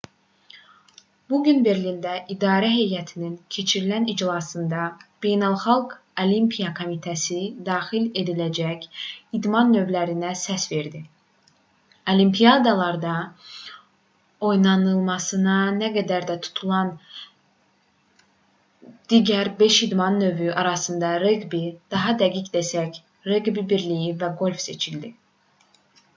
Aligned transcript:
bu 1.31 1.37
gün 1.47 1.57
berlində 1.65 2.13
idarə 2.35 2.69
heyətinin 2.75 3.33
keçirilən 3.55 4.07
iclasında 4.13 4.85
beynəlxalq 5.25 5.91
olimpiya 6.23 6.71
komitəsi 6.79 7.37
daxil 7.67 8.07
ediləcək 8.21 8.87
idman 9.39 9.69
növlərinə 9.75 10.31
səs 10.45 10.65
verdi 10.73 11.01
olimpiadalarda 12.15 13.13
oynanılması 14.51 15.41
nəzərdə 15.43 16.39
tutulan 16.47 16.91
digər 19.15 19.53
beş 19.63 19.81
idman 19.89 20.21
növü 20.23 20.49
arasından 20.63 21.19
reqbi 21.29 21.61
daha 21.97 22.17
dəqiq 22.25 22.51
desək 22.59 23.01
reqbi 23.35 23.69
birliyi 23.75 24.13
və 24.25 24.33
qolf 24.43 24.67
seçildi 24.69 25.15